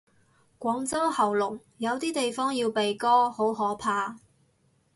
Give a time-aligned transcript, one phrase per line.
[0.57, 4.15] 廣州喉嚨，有啲地方要鼻哥，好可怕。